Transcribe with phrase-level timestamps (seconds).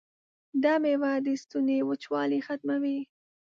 [0.63, 2.99] دا میوه د ستوني وچوالی ختموي.